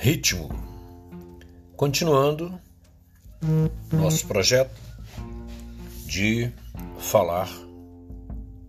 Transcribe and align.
Ritmo. 0.00 0.48
Continuando 1.76 2.56
nosso 3.92 4.28
projeto 4.28 4.70
de 6.06 6.52
falar 7.00 7.50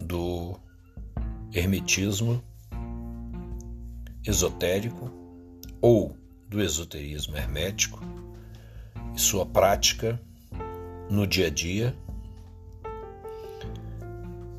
do 0.02 0.60
hermetismo 1.54 2.44
esotérico 4.26 5.12
ou 5.80 6.18
do 6.48 6.64
esoterismo 6.64 7.38
hermético 7.38 8.00
e 9.16 9.22
sua 9.22 9.46
prática 9.46 10.20
no 11.12 11.28
dia 11.28 11.46
a 11.46 11.52
dia, 11.52 11.96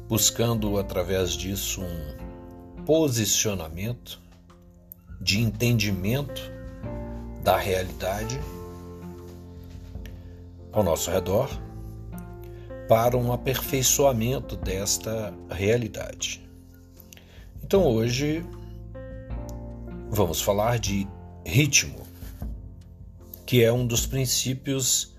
buscando 0.09 0.79
através 0.79 1.32
disso 1.32 1.82
um 1.82 2.84
posicionamento 2.84 4.21
de 5.21 5.41
entendimento 5.41 6.60
da 7.50 7.57
realidade 7.57 8.39
ao 10.71 10.85
nosso 10.85 11.11
redor 11.11 11.50
para 12.89 13.17
um 13.17 13.32
aperfeiçoamento 13.32 14.54
desta 14.54 15.35
realidade. 15.50 16.49
Então 17.61 17.85
hoje 17.85 18.46
vamos 20.09 20.40
falar 20.40 20.79
de 20.79 21.09
ritmo, 21.45 22.07
que 23.45 23.64
é 23.64 23.73
um 23.73 23.85
dos 23.85 24.07
princípios 24.07 25.17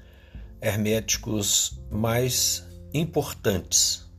herméticos 0.61 1.81
mais 1.91 2.65
importantes. 2.93 4.09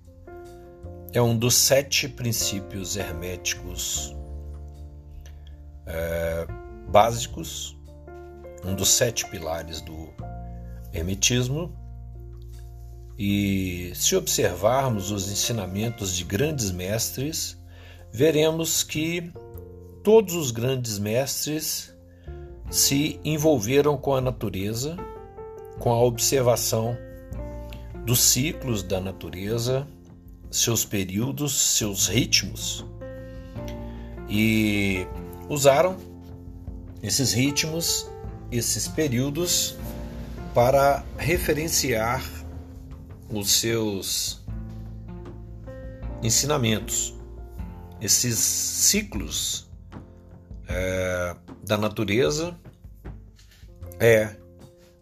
É 1.15 1.23
um 1.23 1.35
dos 1.35 1.55
sete 1.55 2.11
princípios 2.11 2.95
herméticos 2.95 4.15
é, 5.87 6.47
básicos, 6.91 7.75
um 8.65 8.75
dos 8.75 8.91
sete 8.91 9.29
pilares 9.29 9.81
do 9.81 10.13
hermetismo. 10.93 11.77
E 13.19 13.93
se 13.95 14.17
observarmos 14.17 15.11
os 15.11 15.31
ensinamentos 15.31 16.15
de 16.15 16.25
grandes 16.25 16.71
mestres, 16.71 17.59
veremos 18.11 18.83
que 18.83 19.33
todos 20.03 20.35
os 20.35 20.51
grandes 20.51 20.99
mestres 20.99 21.95
se 22.71 23.21
envolveram 23.25 23.97
com 23.97 24.15
a 24.15 24.21
natureza, 24.21 24.97
com 25.79 25.93
a 25.93 26.03
observação 26.03 26.97
dos 28.05 28.21
ciclos 28.21 28.83
da 28.83 29.01
natureza, 29.01 29.87
seus 30.51 30.85
períodos, 30.85 31.77
seus 31.77 32.09
ritmos. 32.09 32.85
E 34.29 35.07
usaram 35.49 35.97
esses 37.03 37.33
ritmos, 37.33 38.09
esses 38.53 38.87
períodos 38.87 39.77
para 40.55 41.03
referenciar 41.17 42.23
os 43.31 43.53
seus 43.53 44.45
ensinamentos, 46.23 47.15
esses 48.01 48.39
ciclos 48.39 49.71
é, 50.69 51.35
da 51.65 51.79
natureza 51.79 52.57
é 53.99 54.37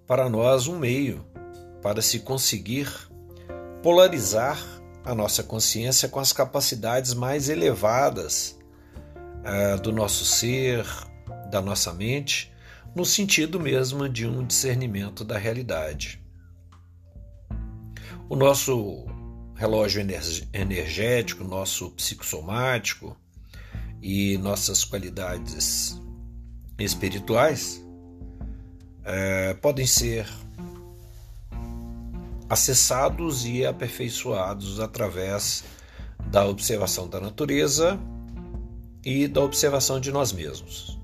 para 0.07 0.29
nós 0.29 0.69
um 0.69 0.79
meio 0.79 1.25
para 1.83 2.01
se 2.01 2.21
conseguir 2.21 2.89
polarizar 3.83 4.63
a 5.05 5.15
nossa 5.15 5.43
consciência 5.43 6.09
com 6.09 6.21
as 6.21 6.33
capacidades 6.33 7.15
mais 7.15 7.49
elevadas 7.49 8.57
é, 9.43 9.77
do 9.77 9.91
nosso 9.93 10.25
ser, 10.25 10.85
da 11.51 11.61
nossa 11.61 11.93
mente, 11.93 12.53
no 12.95 13.05
sentido 13.05 13.61
mesmo 13.61 14.09
de 14.09 14.27
um 14.27 14.45
discernimento 14.45 15.25
da 15.25 15.39
realidade. 15.39 16.21
O 18.29 18.37
nosso 18.37 19.07
relógio 19.55 20.01
energético, 20.53 21.45
nosso 21.45 21.91
psicossomático 21.91 23.17
e 24.03 24.39
nossas 24.39 24.85
qualidades 24.85 26.01
espirituais 26.79 27.85
é, 29.05 29.55
podem 29.55 29.87
ser 29.87 30.27
acessados 32.49 33.45
e 33.45 33.65
aperfeiçoados 33.65 34.81
através 34.81 35.63
da 36.31 36.47
observação 36.47 37.09
da 37.09 37.21
natureza 37.21 37.99
e 39.05 39.29
da 39.29 39.41
observação 39.41 40.01
de 40.01 40.11
nós 40.11 40.33
mesmos. 40.33 41.00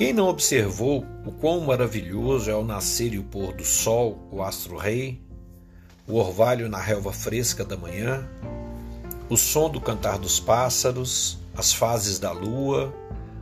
Quem 0.00 0.14
não 0.14 0.28
observou 0.28 1.04
o 1.26 1.30
quão 1.30 1.60
maravilhoso 1.60 2.50
é 2.50 2.54
o 2.56 2.64
nascer 2.64 3.12
e 3.12 3.18
o 3.18 3.22
pôr 3.22 3.52
do 3.52 3.66
sol, 3.66 4.26
o 4.32 4.42
astro-rei, 4.42 5.20
o 6.08 6.14
orvalho 6.14 6.70
na 6.70 6.78
relva 6.78 7.12
fresca 7.12 7.66
da 7.66 7.76
manhã, 7.76 8.26
o 9.28 9.36
som 9.36 9.68
do 9.68 9.78
cantar 9.78 10.18
dos 10.18 10.40
pássaros, 10.40 11.38
as 11.54 11.74
fases 11.74 12.18
da 12.18 12.32
lua, 12.32 12.94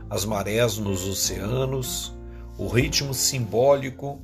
as 0.09 0.25
marés 0.25 0.77
nos 0.77 1.07
oceanos, 1.07 2.13
o 2.57 2.67
ritmo 2.67 3.13
simbólico? 3.13 4.21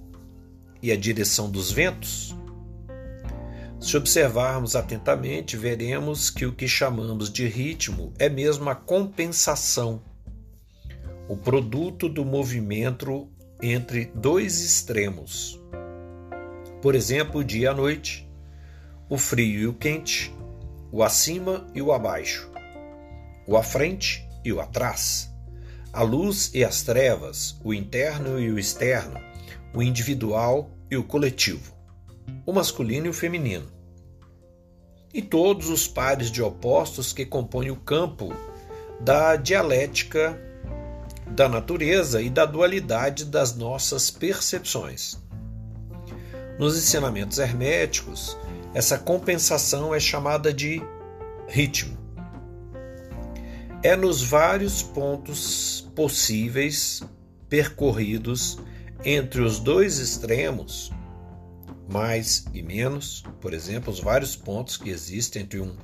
E 0.83 0.91
a 0.91 0.97
direção 0.97 1.49
dos 1.49 1.71
ventos? 1.71 2.35
Se 3.79 3.95
observarmos 3.95 4.75
atentamente, 4.75 5.55
veremos 5.55 6.29
que 6.29 6.45
o 6.45 6.51
que 6.51 6.67
chamamos 6.67 7.31
de 7.31 7.47
ritmo 7.47 8.11
é 8.19 8.27
mesmo 8.27 8.69
a 8.69 8.75
compensação, 8.75 10.01
o 11.27 11.35
produto 11.35 12.07
do 12.07 12.23
movimento 12.23 13.29
entre 13.61 14.11
dois 14.13 14.61
extremos. 14.61 15.59
Por 16.81 16.95
exemplo, 16.95 17.41
o 17.41 17.43
dia 17.43 17.63
e 17.63 17.67
a 17.67 17.73
noite, 17.73 18.29
o 19.09 19.17
frio 19.17 19.59
e 19.61 19.67
o 19.67 19.73
quente, 19.73 20.33
o 20.91 21.03
acima 21.03 21.65
e 21.73 21.81
o 21.81 21.91
abaixo, 21.91 22.49
o 23.47 23.57
à 23.57 23.63
frente 23.63 24.27
e 24.43 24.53
o 24.53 24.59
atrás, 24.59 25.31
a 25.91 26.03
luz 26.03 26.51
e 26.53 26.63
as 26.63 26.83
trevas, 26.83 27.59
o 27.63 27.73
interno 27.73 28.39
e 28.39 28.51
o 28.51 28.59
externo, 28.59 29.19
o 29.73 29.81
individual 29.81 30.69
e 30.91 30.97
o 30.97 31.03
coletivo, 31.03 31.73
o 32.45 32.53
masculino 32.53 33.07
e 33.07 33.09
o 33.09 33.13
feminino 33.13 33.75
e 35.15 35.21
todos 35.21 35.69
os 35.69 35.87
pares 35.87 36.29
de 36.29 36.43
opostos 36.43 37.13
que 37.13 37.25
compõem 37.25 37.71
o 37.71 37.77
campo 37.77 38.33
da 38.99 39.37
dialética 39.37 40.37
da 41.31 41.49
natureza 41.49 42.21
e 42.21 42.29
da 42.29 42.45
dualidade 42.45 43.25
das 43.25 43.55
nossas 43.55 44.09
percepções. 44.09 45.17
Nos 46.57 46.77
ensinamentos 46.77 47.39
herméticos, 47.39 48.37
essa 48.73 48.97
compensação 48.97 49.93
é 49.93 49.99
chamada 49.99 50.53
de 50.53 50.81
ritmo. 51.47 51.97
É 53.83 53.95
nos 53.95 54.21
vários 54.21 54.81
pontos 54.81 55.89
possíveis 55.95 57.01
percorridos 57.49 58.57
entre 59.03 59.41
os 59.41 59.59
dois 59.59 59.99
extremos 59.99 60.91
mais 61.87 62.45
e 62.53 62.63
menos, 62.63 63.23
por 63.39 63.53
exemplo, 63.53 63.93
os 63.93 63.99
vários 63.99 64.35
pontos 64.35 64.77
que 64.77 64.89
existem 64.89 65.43
entre 65.43 65.59
um 65.59 65.75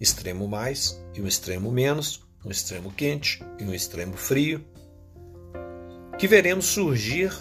extremo 0.00 0.46
mais 0.46 1.00
e 1.14 1.22
um 1.22 1.26
extremo 1.26 1.72
menos, 1.72 2.22
um 2.44 2.50
extremo 2.50 2.92
quente 2.92 3.42
e 3.58 3.64
um 3.64 3.72
extremo 3.72 4.16
frio, 4.16 4.64
que 6.18 6.26
veremos 6.26 6.66
surgir 6.66 7.32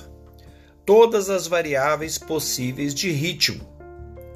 todas 0.86 1.30
as 1.30 1.48
variáveis 1.48 2.18
possíveis 2.18 2.94
de 2.94 3.12
ritmo. 3.12 3.66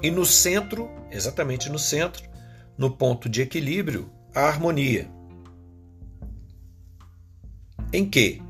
E 0.02 0.10
no 0.10 0.26
centro, 0.26 0.90
exatamente 1.12 1.70
no 1.70 1.78
centro, 1.78 2.24
no 2.78 2.90
ponto 2.90 3.28
de 3.28 3.42
equilíbrio, 3.42 4.10
a 4.34 4.42
harmonia. 4.42 5.10
Em 7.92 8.10
que 8.10 8.42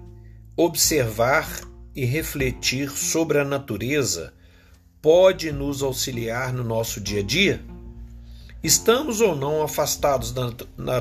observar 0.55 1.47
e 1.95 2.05
refletir 2.05 2.91
sobre 2.91 3.39
a 3.39 3.45
natureza 3.45 4.33
pode 5.01 5.51
nos 5.51 5.81
auxiliar 5.81 6.53
no 6.53 6.63
nosso 6.63 7.01
dia 7.01 7.21
a 7.21 7.23
dia? 7.23 7.61
Estamos 8.61 9.21
ou 9.21 9.35
não 9.35 9.63
afastados 9.63 10.31
da, 10.31 10.51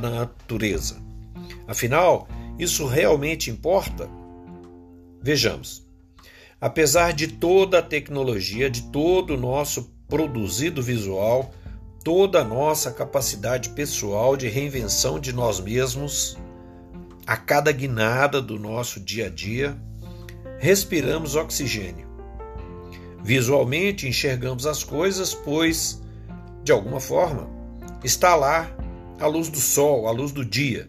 natureza? 0.01 0.97
Afinal, 1.67 2.29
isso 2.59 2.87
realmente 2.87 3.51
importa? 3.51 4.09
Vejamos. 5.23 5.87
Apesar 6.61 7.13
de 7.13 7.29
toda 7.29 7.79
a 7.79 7.83
tecnologia, 7.83 8.69
de 8.69 8.83
todo 8.91 9.35
o 9.35 9.37
nosso 9.37 9.93
produzido 10.09 10.83
visual, 10.83 11.55
toda 12.03 12.41
a 12.41 12.45
nossa 12.45 12.91
capacidade 12.91 13.71
pessoal 13.71 14.37
de 14.37 14.49
reinvenção 14.49 15.21
de 15.21 15.33
nós 15.33 15.61
mesmos, 15.61 16.37
a 17.27 17.37
cada 17.37 17.71
guinada 17.71 18.41
do 18.41 18.59
nosso 18.59 18.99
dia 18.99 19.27
a 19.27 19.31
dia, 19.31 19.77
respiramos 20.59 21.37
oxigênio 21.37 22.09
Visualmente 23.23 24.09
enxergamos 24.09 24.67
as 24.67 24.83
coisas, 24.83 25.35
pois, 25.35 26.01
de 26.63 26.73
alguma 26.73 27.01
forma, 27.01 27.47
está 28.03 28.35
lá 28.35 28.71
a 29.21 29.27
luz 29.27 29.49
do 29.49 29.59
sol, 29.59 30.07
a 30.07 30.11
luz 30.11 30.33
do 30.33 30.45
dia. 30.45 30.89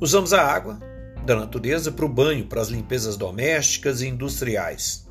Usamos 0.00 0.32
a 0.32 0.42
água 0.42 0.80
da 1.28 1.36
natureza 1.36 1.92
para 1.92 2.06
o 2.06 2.08
banho, 2.08 2.46
para 2.46 2.62
as 2.62 2.68
limpezas 2.68 3.18
domésticas 3.18 4.00
e 4.00 4.08
industriais. 4.08 5.06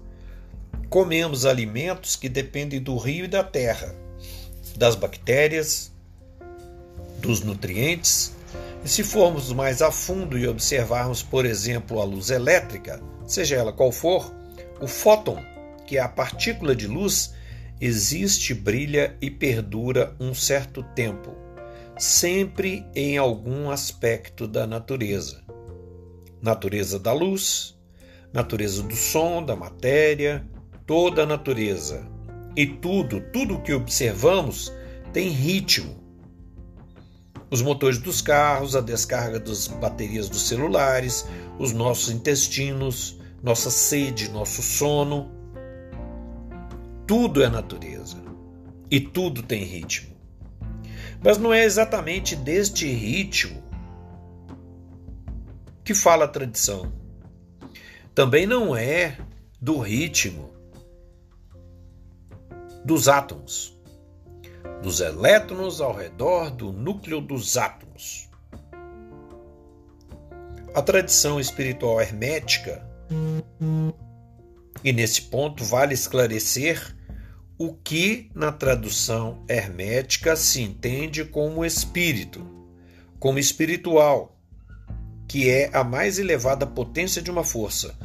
Comemos 0.90 1.46
alimentos 1.46 2.16
que 2.16 2.28
dependem 2.28 2.81
do 2.81 2.98
rio 2.98 3.25
e 3.25 3.28
da 3.28 3.44
terra, 3.44 3.96
das 4.75 4.96
bactérias, 4.96 5.92
dos 7.19 7.42
nutrientes. 7.42 8.34
E 8.84 8.90
se 8.90 9.04
formos 9.04 9.54
mais 9.54 9.80
a 9.84 9.92
fundo 9.92 10.40
e 10.40 10.48
observarmos, 10.48 11.22
por 11.22 11.46
exemplo, 11.46 12.02
a 12.02 12.04
luz 12.04 12.31
elétrica, 12.31 13.00
seja 13.28 13.56
ela 13.56 13.72
qual 13.72 13.92
for, 13.92 14.34
o 14.81 14.88
fóton, 14.88 15.38
que 15.86 15.98
é 15.98 16.02
a 16.02 16.10
partícula 16.10 16.75
de 16.75 16.88
luz, 16.88 17.34
existe, 17.80 18.56
brilha 18.56 19.16
e 19.22 19.30
perdura 19.30 20.16
um 20.19 20.34
certo 20.34 20.81
tempo, 20.96 21.36
sempre 21.96 22.84
em 22.96 23.19
algum 23.19 23.69
aspecto 23.69 24.48
da 24.48 24.66
natureza. 24.66 25.47
Natureza 26.42 27.00
da 27.00 27.13
luz, 27.13 27.78
natureza 28.34 28.84
do 28.84 28.95
som, 28.95 29.44
da 29.44 29.56
matéria, 29.56 30.48
toda 30.86 31.24
a 31.24 31.25
natureza. 31.25 32.06
E 32.56 32.66
tudo, 32.66 33.22
tudo 33.34 33.62
que 33.62 33.74
observamos 33.74 34.72
tem 35.13 35.30
ritmo. 35.30 35.98
Os 37.50 37.62
motores 37.62 37.98
dos 37.98 38.22
carros, 38.22 38.75
a 38.75 38.81
descarga 38.81 39.39
das 39.39 39.68
baterias 39.68 40.28
dos 40.28 40.48
celulares, 40.48 41.25
os 41.57 41.72
nossos 41.72 42.10
intestinos, 42.10 43.19
nossa 43.42 43.69
sede, 43.69 44.30
nosso 44.30 44.62
sono, 44.62 45.31
tudo 47.07 47.42
é 47.42 47.50
natureza 47.50 48.22
e 48.92 49.00
tudo 49.00 49.42
tem 49.42 49.63
ritmo. 49.63 50.16
Mas 51.24 51.38
não 51.38 51.54
é 51.54 51.63
exatamente 51.63 52.36
deste 52.36 52.86
ritmo 52.86 53.63
que 55.88 55.95
fala 55.95 56.25
a 56.25 56.28
tradição. 56.28 56.92
Também 58.13 58.45
não 58.45 58.75
é 58.75 59.18
do 59.62 59.78
ritmo 59.78 60.51
dos 62.84 63.07
átomos, 63.07 63.80
dos 64.84 65.00
elétrons 65.00 65.80
ao 65.80 65.95
redor 65.95 66.51
do 66.51 66.74
núcleo 66.74 67.22
dos 67.22 67.56
átomos. 67.56 68.30
A 70.75 70.81
tradição 70.81 71.39
espiritual 71.39 72.01
hermética, 72.01 72.86
e 74.83 74.92
nesse 74.92 75.22
ponto 75.22 75.63
vale 75.63 75.94
esclarecer 75.94 76.98
o 77.57 77.74
que 77.74 78.30
na 78.36 78.51
tradução 78.51 79.42
hermética 79.48 80.36
se 80.36 80.62
entende 80.62 81.24
como 81.24 81.63
espírito, 81.63 82.45
como 83.22 83.40
espiritual, 83.40 84.37
que 85.28 85.50
é 85.50 85.70
a 85.74 85.84
mais 85.84 86.18
elevada 86.18 86.66
potência 86.66 87.22
de 87.22 87.30
uma 87.30 87.44
força, 87.44 87.96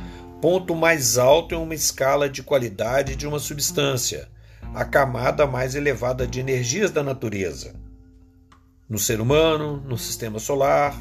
ponto 0.41 0.75
mais 0.75 1.19
alto 1.19 1.55
em 1.55 1.59
uma 1.59 1.75
escala 1.75 2.29
de 2.29 2.43
qualidade 2.43 3.15
de 3.15 3.27
uma 3.27 3.39
substância, 3.39 4.29
a 4.75 4.85
camada 4.85 5.47
mais 5.47 5.75
elevada 5.75 6.27
de 6.27 6.41
energias 6.41 6.91
da 6.91 7.03
natureza. 7.03 7.75
No 8.89 8.99
ser 8.99 9.21
humano, 9.21 9.81
no 9.87 9.97
sistema 9.97 10.39
solar, 10.39 10.97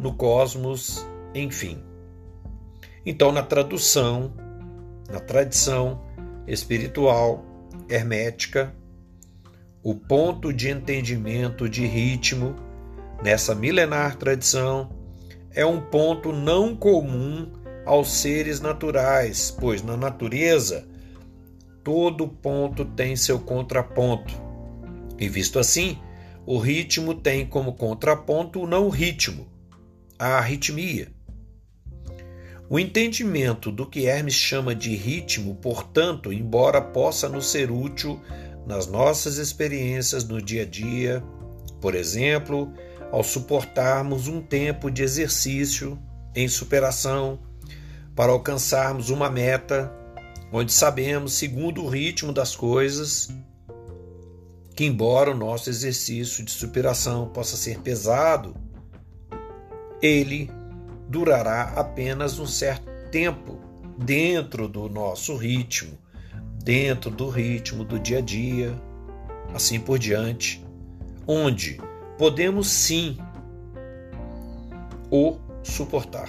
no 0.00 0.14
cosmos, 0.14 1.06
enfim. 1.34 1.82
Então, 3.04 3.30
na 3.30 3.42
tradução, 3.42 4.32
na 5.10 5.20
tradição 5.20 6.02
espiritual, 6.46 7.44
hermética, 7.88 8.74
o 9.82 9.94
ponto 9.94 10.52
de 10.52 10.70
entendimento 10.70 11.68
de 11.68 11.86
ritmo 11.86 12.56
nessa 13.22 13.54
milenar 13.54 14.16
tradição 14.16 14.97
é 15.54 15.64
um 15.64 15.80
ponto 15.80 16.32
não 16.32 16.76
comum 16.76 17.50
aos 17.84 18.10
seres 18.10 18.60
naturais, 18.60 19.54
pois 19.58 19.82
na 19.82 19.96
natureza 19.96 20.86
todo 21.82 22.28
ponto 22.28 22.84
tem 22.84 23.16
seu 23.16 23.38
contraponto. 23.38 24.34
E 25.18 25.28
visto 25.28 25.58
assim, 25.58 25.98
o 26.44 26.58
ritmo 26.58 27.14
tem 27.14 27.46
como 27.46 27.72
contraponto 27.72 28.60
o 28.60 28.66
não 28.66 28.88
ritmo, 28.88 29.46
a 30.18 30.38
arritmia. 30.38 31.08
O 32.70 32.78
entendimento 32.78 33.72
do 33.72 33.86
que 33.86 34.06
Hermes 34.06 34.34
chama 34.34 34.74
de 34.74 34.94
ritmo, 34.94 35.54
portanto, 35.54 36.30
embora 36.30 36.82
possa 36.82 37.26
nos 37.26 37.50
ser 37.50 37.70
útil 37.70 38.20
nas 38.66 38.86
nossas 38.86 39.38
experiências 39.38 40.28
no 40.28 40.42
dia 40.42 40.62
a 40.62 40.66
dia, 40.66 41.24
por 41.80 41.94
exemplo, 41.94 42.70
ao 43.10 43.22
suportarmos 43.22 44.28
um 44.28 44.40
tempo 44.40 44.90
de 44.90 45.02
exercício 45.02 45.98
em 46.34 46.46
superação 46.48 47.40
para 48.14 48.32
alcançarmos 48.32 49.10
uma 49.10 49.30
meta, 49.30 49.92
onde 50.52 50.72
sabemos, 50.72 51.34
segundo 51.34 51.84
o 51.84 51.88
ritmo 51.88 52.32
das 52.32 52.56
coisas, 52.56 53.28
que, 54.74 54.84
embora 54.84 55.30
o 55.30 55.36
nosso 55.36 55.70
exercício 55.70 56.44
de 56.44 56.50
superação 56.50 57.28
possa 57.28 57.56
ser 57.56 57.80
pesado, 57.80 58.54
ele 60.00 60.50
durará 61.08 61.72
apenas 61.76 62.38
um 62.38 62.46
certo 62.46 62.88
tempo 63.10 63.58
dentro 63.98 64.68
do 64.68 64.88
nosso 64.88 65.36
ritmo, 65.36 65.98
dentro 66.62 67.10
do 67.10 67.28
ritmo 67.28 67.84
do 67.84 67.98
dia 67.98 68.18
a 68.18 68.20
dia, 68.20 68.80
assim 69.54 69.80
por 69.80 69.98
diante, 69.98 70.64
onde 71.26 71.80
podemos 72.18 72.68
sim 72.68 73.16
o 75.10 75.38
suportar. 75.62 76.28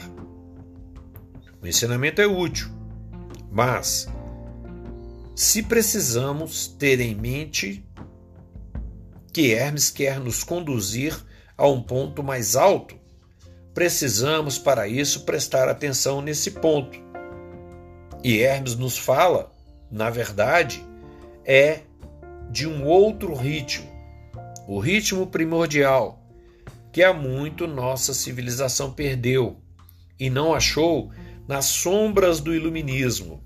O 1.61 1.67
ensinamento 1.67 2.21
é 2.21 2.27
útil, 2.27 2.69
mas 3.51 4.07
se 5.35 5.63
precisamos 5.63 6.67
ter 6.67 6.99
em 6.99 7.15
mente 7.15 7.83
que 9.33 9.51
Hermes 9.53 9.89
quer 9.89 10.19
nos 10.19 10.43
conduzir 10.43 11.17
a 11.57 11.67
um 11.67 11.81
ponto 11.81 12.23
mais 12.23 12.55
alto, 12.55 12.95
precisamos, 13.73 14.57
para 14.57 14.87
isso, 14.87 15.25
prestar 15.25 15.67
atenção 15.67 16.21
nesse 16.21 16.51
ponto. 16.51 16.99
E 18.23 18.39
Hermes 18.39 18.75
nos 18.75 18.97
fala, 18.97 19.51
na 19.91 20.09
verdade, 20.09 20.85
é 21.45 21.81
de 22.51 22.67
um 22.67 22.85
outro 22.85 23.33
ritmo, 23.33 23.88
o 24.71 24.77
ritmo 24.79 25.25
primordial, 25.25 26.23
que 26.93 27.01
há 27.01 27.11
muito 27.11 27.65
nossa 27.65 28.13
civilização 28.13 28.91
perdeu 28.91 29.57
e 30.19 30.29
não 30.29 30.53
achou 30.53 31.11
nas 31.47 31.65
sombras 31.65 32.39
do 32.39 32.53
iluminismo. 32.53 33.43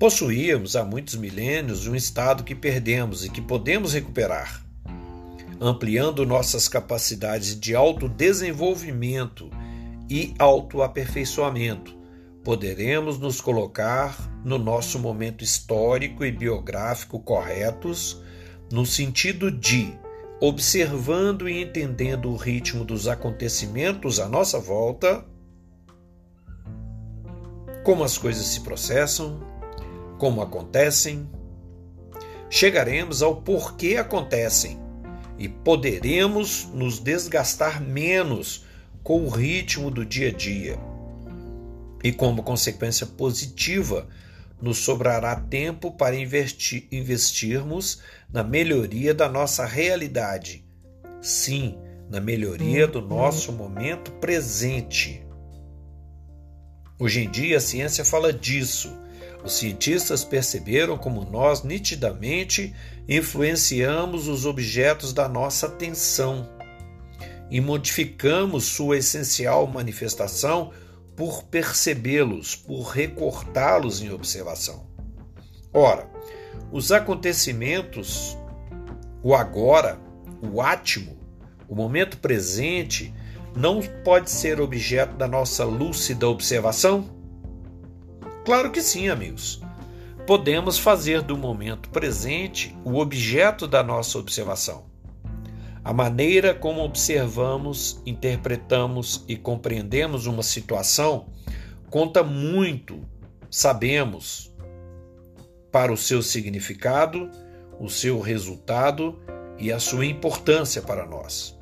Possuíamos 0.00 0.74
há 0.74 0.84
muitos 0.84 1.14
milênios 1.14 1.86
um 1.86 1.94
estado 1.94 2.42
que 2.42 2.56
perdemos 2.56 3.24
e 3.24 3.30
que 3.30 3.40
podemos 3.40 3.92
recuperar 3.92 4.62
ampliando 5.60 6.26
nossas 6.26 6.66
capacidades 6.66 7.58
de 7.58 7.76
autodesenvolvimento 7.76 9.48
e 10.10 10.34
autoaperfeiçoamento, 10.36 11.96
poderemos 12.42 13.16
nos 13.16 13.40
colocar 13.40 14.18
no 14.44 14.58
nosso 14.58 14.98
momento 14.98 15.44
histórico 15.44 16.24
e 16.24 16.32
biográfico 16.32 17.20
corretos, 17.20 18.20
no 18.72 18.86
sentido 18.86 19.50
de, 19.50 19.92
observando 20.40 21.48
e 21.48 21.62
entendendo 21.62 22.30
o 22.30 22.36
ritmo 22.36 22.84
dos 22.84 23.06
acontecimentos 23.06 24.18
à 24.18 24.26
nossa 24.26 24.58
volta, 24.58 25.24
como 27.84 28.02
as 28.02 28.16
coisas 28.16 28.46
se 28.46 28.60
processam, 28.60 29.40
como 30.18 30.40
acontecem, 30.40 31.28
chegaremos 32.48 33.22
ao 33.22 33.42
porquê 33.42 33.96
acontecem 33.96 34.80
e 35.38 35.48
poderemos 35.48 36.68
nos 36.72 36.98
desgastar 36.98 37.82
menos 37.82 38.64
com 39.02 39.24
o 39.24 39.28
ritmo 39.28 39.90
do 39.90 40.04
dia 40.04 40.28
a 40.28 40.32
dia. 40.32 40.78
E 42.02 42.10
como 42.10 42.42
consequência 42.42 43.06
positiva, 43.06 44.08
nos 44.62 44.78
sobrará 44.78 45.34
tempo 45.36 45.90
para 45.90 46.16
investir, 46.16 46.86
investirmos 46.92 48.00
na 48.32 48.44
melhoria 48.44 49.12
da 49.12 49.28
nossa 49.28 49.66
realidade. 49.66 50.64
Sim, 51.20 51.76
na 52.08 52.20
melhoria 52.20 52.86
do 52.86 53.02
nosso 53.02 53.52
momento 53.52 54.12
presente. 54.12 55.26
Hoje 56.98 57.24
em 57.24 57.30
dia 57.30 57.56
a 57.56 57.60
ciência 57.60 58.04
fala 58.04 58.32
disso 58.32 59.02
os 59.44 59.54
cientistas 59.54 60.24
perceberam 60.24 60.96
como 60.96 61.24
nós 61.24 61.64
nitidamente 61.64 62.74
influenciamos 63.08 64.28
os 64.28 64.46
objetos 64.46 65.12
da 65.12 65.28
nossa 65.28 65.66
atenção 65.66 66.48
e 67.50 67.60
modificamos 67.60 68.64
sua 68.64 68.98
essencial 68.98 69.66
manifestação 69.66 70.72
por 71.22 71.44
percebê-los, 71.44 72.56
por 72.56 72.82
recortá-los 72.82 74.02
em 74.02 74.10
observação. 74.10 74.88
Ora, 75.72 76.10
os 76.72 76.90
acontecimentos, 76.90 78.36
o 79.22 79.32
agora, 79.32 80.00
o 80.42 80.60
átimo, 80.60 81.16
o 81.68 81.76
momento 81.76 82.16
presente, 82.16 83.14
não 83.56 83.80
pode 84.02 84.32
ser 84.32 84.60
objeto 84.60 85.14
da 85.14 85.28
nossa 85.28 85.64
lúcida 85.64 86.28
observação? 86.28 87.08
Claro 88.44 88.72
que 88.72 88.82
sim, 88.82 89.08
amigos. 89.08 89.62
Podemos 90.26 90.76
fazer 90.76 91.22
do 91.22 91.38
momento 91.38 91.88
presente 91.90 92.76
o 92.84 92.98
objeto 92.98 93.68
da 93.68 93.84
nossa 93.84 94.18
observação. 94.18 94.91
A 95.84 95.92
maneira 95.92 96.54
como 96.54 96.82
observamos, 96.82 98.00
interpretamos 98.06 99.24
e 99.26 99.36
compreendemos 99.36 100.26
uma 100.26 100.42
situação 100.42 101.26
conta 101.90 102.22
muito, 102.22 103.04
sabemos, 103.50 104.54
para 105.72 105.92
o 105.92 105.96
seu 105.96 106.22
significado, 106.22 107.30
o 107.80 107.88
seu 107.88 108.20
resultado 108.20 109.20
e 109.58 109.72
a 109.72 109.80
sua 109.80 110.06
importância 110.06 110.80
para 110.80 111.04
nós. 111.04 111.58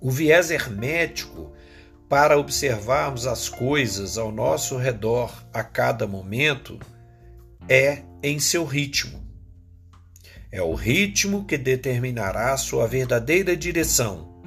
O 0.00 0.10
viés 0.10 0.50
hermético 0.50 1.52
para 2.08 2.38
observarmos 2.38 3.26
as 3.26 3.48
coisas 3.48 4.18
ao 4.18 4.30
nosso 4.30 4.76
redor 4.76 5.32
a 5.52 5.64
cada 5.64 6.06
momento 6.06 6.78
é 7.68 8.02
em 8.22 8.38
seu 8.38 8.64
ritmo. 8.64 9.23
É 10.54 10.62
o 10.62 10.72
ritmo 10.72 11.44
que 11.44 11.58
determinará 11.58 12.56
sua 12.56 12.86
verdadeira 12.86 13.56
direção 13.56 14.40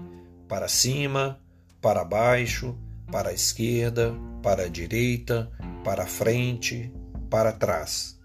para 0.47 0.69
cima, 0.69 1.37
para 1.81 2.05
baixo, 2.05 2.77
para 3.11 3.31
a 3.31 3.33
esquerda, 3.33 4.15
para 4.41 4.63
a 4.63 4.67
direita, 4.69 5.51
para 5.83 6.05
frente, 6.05 6.89
para 7.29 7.51
trás. 7.51 8.17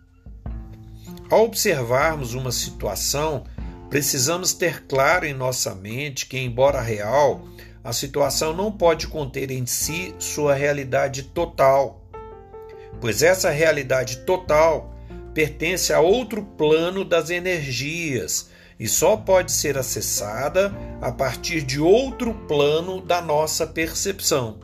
Ao 1.28 1.42
observarmos 1.42 2.34
uma 2.34 2.52
situação, 2.52 3.42
precisamos 3.90 4.52
ter 4.52 4.86
claro 4.86 5.26
em 5.26 5.34
nossa 5.34 5.74
mente 5.74 6.26
que, 6.26 6.38
embora 6.38 6.80
real, 6.80 7.44
a 7.82 7.92
situação 7.92 8.54
não 8.54 8.70
pode 8.70 9.08
conter 9.08 9.50
em 9.50 9.66
si 9.66 10.14
sua 10.20 10.54
realidade 10.54 11.24
total, 11.24 12.00
pois 13.00 13.24
essa 13.24 13.50
realidade 13.50 14.18
total 14.18 14.91
pertence 15.34 15.92
a 15.92 16.00
outro 16.00 16.42
plano 16.42 17.04
das 17.04 17.30
energias 17.30 18.50
e 18.78 18.88
só 18.88 19.16
pode 19.16 19.52
ser 19.52 19.78
acessada 19.78 20.74
a 21.00 21.12
partir 21.12 21.62
de 21.62 21.80
outro 21.80 22.34
plano 22.46 23.00
da 23.00 23.20
nossa 23.20 23.66
percepção. 23.66 24.58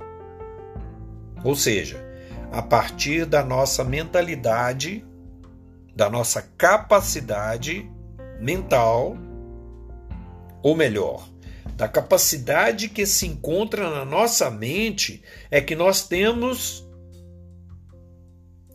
Ou 1.44 1.54
seja, 1.54 2.04
a 2.50 2.60
partir 2.60 3.24
da 3.24 3.44
nossa 3.44 3.84
mentalidade, 3.84 5.04
da 5.94 6.10
nossa 6.10 6.42
capacidade 6.56 7.88
mental, 8.40 9.16
ou 10.62 10.76
melhor, 10.76 11.28
da 11.76 11.86
capacidade 11.86 12.88
que 12.88 13.06
se 13.06 13.26
encontra 13.26 13.88
na 13.88 14.04
nossa 14.04 14.50
mente, 14.50 15.22
é 15.50 15.60
que 15.60 15.76
nós 15.76 16.08
temos 16.08 16.87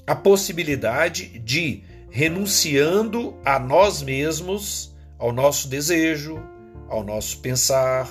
a 0.05 0.15
possibilidade 0.15 1.39
de, 1.39 1.83
renunciando 2.09 3.37
a 3.43 3.57
nós 3.57 4.01
mesmos, 4.01 4.93
ao 5.17 5.31
nosso 5.31 5.67
desejo, 5.67 6.41
ao 6.89 7.03
nosso 7.03 7.39
pensar, 7.39 8.09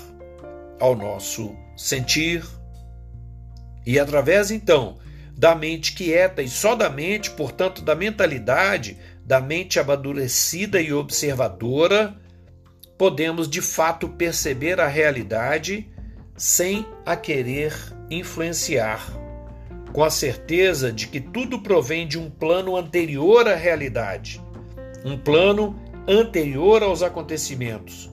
ao 0.80 0.96
nosso 0.96 1.54
sentir, 1.76 2.44
e 3.84 3.98
através 3.98 4.50
então 4.50 4.98
da 5.36 5.54
mente 5.54 5.92
quieta 5.92 6.42
e 6.42 6.48
só 6.48 6.74
da 6.74 6.88
mente, 6.88 7.30
portanto, 7.30 7.82
da 7.82 7.94
mentalidade, 7.94 8.98
da 9.24 9.40
mente 9.40 9.78
amadurecida 9.80 10.80
e 10.80 10.92
observadora, 10.92 12.14
podemos 12.96 13.48
de 13.48 13.60
fato 13.60 14.08
perceber 14.08 14.80
a 14.80 14.86
realidade 14.86 15.90
sem 16.36 16.86
a 17.04 17.16
querer 17.16 17.74
influenciar, 18.10 19.04
com 19.92 20.02
a 20.02 20.10
certeza 20.10 20.92
de 20.92 21.06
que 21.06 21.20
tudo 21.20 21.60
provém 21.60 22.06
de 22.08 22.18
um 22.18 22.30
plano 22.30 22.76
anterior 22.76 23.46
à 23.46 23.54
realidade, 23.54 24.40
um 25.04 25.18
plano 25.18 25.78
anterior 26.08 26.82
aos 26.82 27.02
acontecimentos. 27.02 28.10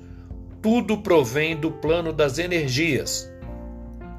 Tudo 0.62 0.98
provém 0.98 1.56
do 1.56 1.72
plano 1.72 2.12
das 2.12 2.38
energias. 2.38 3.32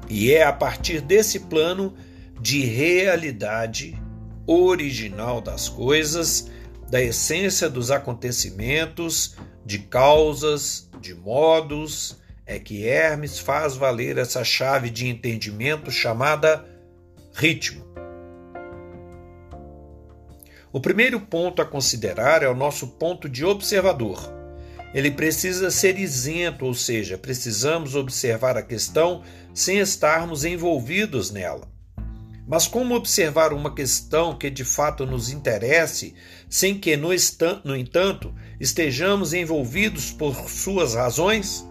E 0.09 0.31
é 0.31 0.43
a 0.43 0.51
partir 0.51 1.01
desse 1.01 1.41
plano 1.41 1.93
de 2.39 2.65
realidade 2.65 3.95
original 4.47 5.39
das 5.39 5.69
coisas, 5.69 6.49
da 6.89 7.01
essência 7.01 7.69
dos 7.69 7.91
acontecimentos, 7.91 9.35
de 9.63 9.79
causas, 9.79 10.89
de 10.99 11.13
modos, 11.13 12.19
é 12.45 12.59
que 12.59 12.85
Hermes 12.85 13.39
faz 13.39 13.75
valer 13.75 14.17
essa 14.17 14.43
chave 14.43 14.89
de 14.89 15.07
entendimento 15.07 15.89
chamada 15.89 16.65
ritmo. 17.33 17.85
O 20.73 20.79
primeiro 20.79 21.19
ponto 21.19 21.61
a 21.61 21.65
considerar 21.65 22.43
é 22.43 22.47
o 22.47 22.55
nosso 22.55 22.87
ponto 22.87 23.27
de 23.27 23.43
observador. 23.43 24.19
Ele 24.93 25.11
precisa 25.11 25.69
ser 25.69 25.99
isento, 25.99 26.65
ou 26.65 26.73
seja, 26.73 27.17
precisamos 27.17 27.95
observar 27.95 28.57
a 28.57 28.61
questão 28.61 29.21
sem 29.53 29.79
estarmos 29.79 30.45
envolvidos 30.45 31.31
nela. 31.31 31.69
Mas 32.47 32.67
como 32.67 32.95
observar 32.95 33.53
uma 33.53 33.73
questão 33.73 34.37
que 34.37 34.49
de 34.49 34.65
fato 34.65 35.05
nos 35.05 35.29
interesse, 35.29 36.13
sem 36.49 36.77
que, 36.77 36.97
no, 36.97 37.09
no 37.63 37.75
entanto, 37.75 38.33
estejamos 38.59 39.33
envolvidos 39.33 40.11
por 40.11 40.35
suas 40.49 40.93
razões? 40.93 41.65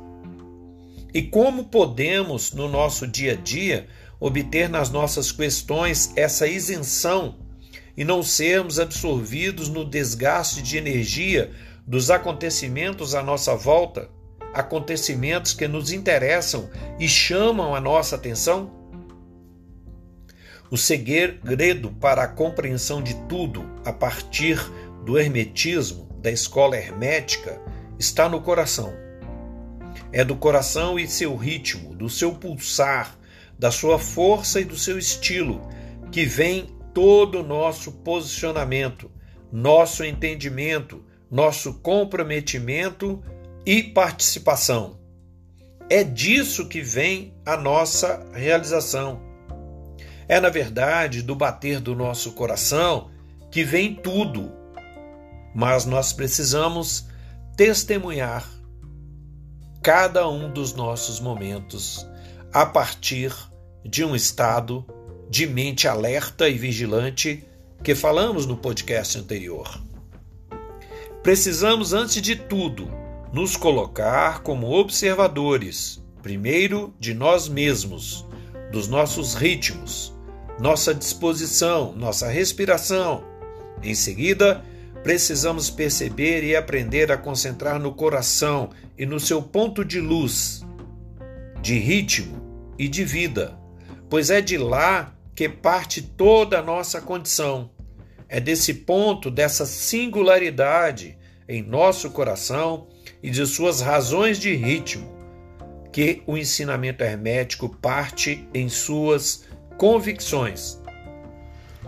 E 1.13 1.23
como 1.23 1.65
podemos, 1.65 2.53
no 2.53 2.69
nosso 2.69 3.07
dia 3.07 3.33
a 3.33 3.37
dia, 3.37 3.89
obter 4.21 4.69
nas 4.69 4.91
nossas 4.91 5.33
questões 5.33 6.13
essa 6.15 6.47
isenção 6.47 7.39
e 7.97 8.05
não 8.05 8.23
sermos 8.23 8.79
absorvidos 8.79 9.69
no 9.69 9.85
desgaste 9.85 10.63
de 10.63 10.77
energia 10.77 11.51
dos 11.87 12.11
acontecimentos 12.11 13.15
à 13.15 13.23
nossa 13.23 13.57
volta, 13.57 14.11
acontecimentos 14.53 15.55
que 15.55 15.67
nos 15.67 15.91
interessam 15.91 16.69
e 16.99 17.09
chamam 17.09 17.75
a 17.75 17.81
nossa 17.81 18.17
atenção? 18.17 18.79
O 20.71 20.77
segredo 20.77 21.91
para 22.01 22.23
a 22.23 22.29
compreensão 22.29 23.03
de 23.03 23.15
tudo 23.27 23.69
a 23.85 23.93
partir 23.93 24.57
do 25.05 25.19
hermetismo, 25.19 26.09
da 26.23 26.31
escola 26.31 26.77
hermética, 26.77 27.61
está 27.99 28.29
no 28.29 28.41
coração. 28.41 28.95
É 30.13 30.25
do 30.25 30.37
coração 30.37 30.99
e 30.99 31.09
seu 31.09 31.35
ritmo, 31.35 31.95
do 31.95 32.09
seu 32.09 32.35
pulsar, 32.35 33.19
da 33.61 33.71
sua 33.71 33.99
força 33.99 34.59
e 34.59 34.65
do 34.65 34.75
seu 34.75 34.99
estilo 34.99 35.61
que 36.11 36.25
vem 36.25 36.67
todo 36.95 37.41
o 37.41 37.47
nosso 37.47 37.93
posicionamento, 37.93 39.11
nosso 39.53 40.03
entendimento, 40.03 41.05
nosso 41.31 41.75
comprometimento 41.75 43.23
e 43.67 43.83
participação. 43.83 44.99
É 45.91 46.03
disso 46.03 46.69
que 46.69 46.81
vem 46.81 47.35
a 47.45 47.55
nossa 47.55 48.27
realização. 48.33 49.21
É, 50.27 50.41
na 50.41 50.49
verdade, 50.49 51.21
do 51.21 51.35
bater 51.35 51.81
do 51.81 51.95
nosso 51.95 52.33
coração 52.33 53.11
que 53.51 53.63
vem 53.63 53.95
tudo. 53.95 54.51
Mas 55.55 55.85
nós 55.85 56.15
precisamos 56.15 57.07
testemunhar 57.59 58.49
cada 59.83 60.27
um 60.27 60.51
dos 60.51 60.73
nossos 60.73 61.21
momentos 61.21 62.09
a 62.53 62.65
partir 62.65 63.50
de 63.85 64.05
um 64.05 64.15
estado 64.15 64.85
de 65.29 65.47
mente 65.47 65.87
alerta 65.87 66.49
e 66.49 66.59
vigilante 66.59 67.45
que 67.83 67.95
falamos 67.95 68.47
no 68.47 68.57
podcast 68.57 69.19
anterior. 69.19 69.81
Precisamos, 71.23 71.93
antes 71.93 72.21
de 72.21 72.35
tudo, 72.35 72.91
nos 73.33 73.57
colocar 73.57 74.43
como 74.43 74.71
observadores, 74.71 76.03
primeiro 76.23 76.95
de 76.99 77.15
nós 77.15 77.49
mesmos, 77.49 78.27
dos 78.73 78.89
nossos 78.89 79.35
ritmos, 79.35 80.15
nossa 80.59 80.95
disposição, 80.95 81.93
nossa 81.93 82.29
respiração. 82.29 83.23
Em 83.83 83.95
seguida, 83.95 84.65
precisamos 85.03 85.71
perceber 85.71 86.43
e 86.43 86.57
aprender 86.57 87.13
a 87.13 87.17
concentrar 87.17 87.79
no 87.79 87.93
coração 87.93 88.71
e 88.99 89.07
no 89.07 89.21
seu 89.21 89.43
ponto 89.43 89.85
de 89.85 90.01
luz, 90.01 90.67
de 91.63 91.79
ritmo 91.79 92.73
e 92.79 92.89
de 92.89 93.05
vida, 93.05 93.60
pois 94.11 94.29
é 94.29 94.41
de 94.41 94.59
lá 94.59 95.15
que 95.35 95.49
parte 95.49 96.03
toda 96.03 96.59
a 96.59 96.63
nossa 96.63 97.01
condição. 97.01 97.71
É 98.29 98.41
desse 98.41 98.75
ponto, 98.75 99.31
dessa 99.31 99.65
singularidade 99.65 101.17
em 101.49 101.63
nosso 101.63 102.11
coração 102.11 102.89
e 103.23 103.31
de 103.31 103.47
suas 103.47 103.81
razões 103.81 104.39
de 104.39 104.55
ritmo, 104.55 105.11
que 105.93 106.23
o 106.27 106.37
ensinamento 106.37 107.03
hermético 107.03 107.69
parte 107.69 108.47
em 108.53 108.69
suas 108.69 109.45
convicções. 109.79 110.81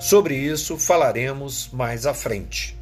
Sobre 0.01 0.37
isso 0.37 0.79
falaremos 0.79 1.69
mais 1.73 2.07
à 2.07 2.15
frente. 2.15 2.77